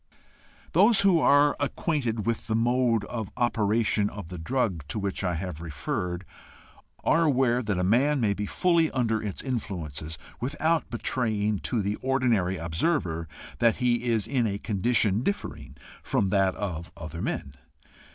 [0.71, 5.35] Those who are acquainted with the mode of operation of the drug to which I
[5.35, 6.25] have referred,
[7.03, 11.97] are aware that a man may be fully under its influences without betraying to the
[11.97, 13.27] ordinary observer
[13.59, 17.53] that he is in a condition differing from that of other men.